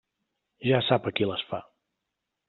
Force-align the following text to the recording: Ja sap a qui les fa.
Ja 0.67 0.79
sap 0.85 1.09
a 1.09 1.13
qui 1.19 1.27
les 1.33 1.43
fa. 1.51 1.59